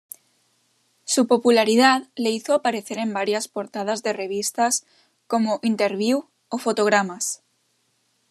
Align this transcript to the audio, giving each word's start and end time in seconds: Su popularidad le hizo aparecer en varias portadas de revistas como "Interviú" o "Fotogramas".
Su 1.05 1.27
popularidad 1.27 2.07
le 2.15 2.31
hizo 2.31 2.55
aparecer 2.55 2.97
en 2.97 3.13
varias 3.13 3.47
portadas 3.47 4.01
de 4.01 4.13
revistas 4.13 4.83
como 5.27 5.59
"Interviú" 5.61 6.25
o 6.49 6.57
"Fotogramas". 6.57 7.43